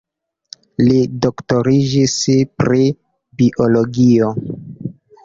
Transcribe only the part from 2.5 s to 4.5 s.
pri biologio.